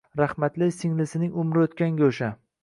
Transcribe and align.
Rahmatli 0.19 0.69
singlisining 0.77 1.37
umri 1.43 1.67
o`tgan 1.67 2.01
go`sha 2.01 2.33